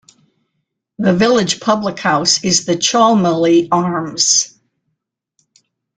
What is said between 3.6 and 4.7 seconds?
Arms.